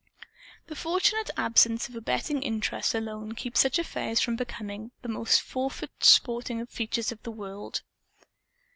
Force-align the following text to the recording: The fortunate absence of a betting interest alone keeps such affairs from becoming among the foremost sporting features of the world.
The 0.65 0.75
fortunate 0.75 1.29
absence 1.37 1.87
of 1.87 1.95
a 1.95 2.01
betting 2.01 2.41
interest 2.41 2.95
alone 2.95 3.33
keeps 3.35 3.59
such 3.59 3.77
affairs 3.77 4.19
from 4.19 4.35
becoming 4.35 4.89
among 5.03 5.25
the 5.25 5.29
foremost 5.29 5.91
sporting 6.03 6.65
features 6.65 7.11
of 7.11 7.21
the 7.21 7.29
world. 7.29 7.83